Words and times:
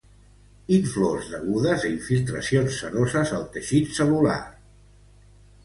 Inflors 0.77 1.27
degudes 1.33 1.85
a 1.85 1.91
infiltracions 1.91 2.81
seroses 2.85 3.37
al 3.41 3.47
teixit 3.59 3.95
cel·lular. 4.01 4.43